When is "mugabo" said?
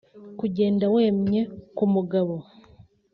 1.93-2.35